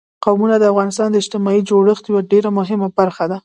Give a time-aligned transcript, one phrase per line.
[0.25, 3.37] قومونه د افغانستان د اجتماعي جوړښت یوه ډېره مهمه برخه ده.